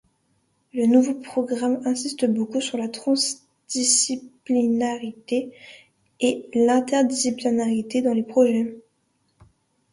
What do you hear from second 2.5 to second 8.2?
sur la transdisciplinarité et l'interdisciplinarité dans